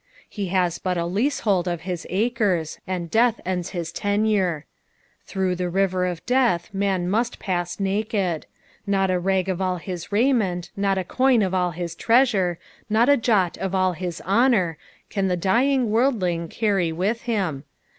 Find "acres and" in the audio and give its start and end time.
2.09-3.11